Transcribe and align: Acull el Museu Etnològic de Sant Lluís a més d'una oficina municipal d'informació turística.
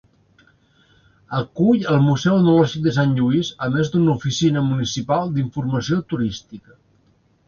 Acull 1.39 1.83
el 1.91 1.99
Museu 2.05 2.39
Etnològic 2.39 2.87
de 2.87 2.93
Sant 2.95 3.13
Lluís 3.19 3.51
a 3.65 3.69
més 3.75 3.91
d'una 3.97 4.13
oficina 4.15 4.63
municipal 4.71 5.29
d'informació 5.37 6.01
turística. 6.15 6.75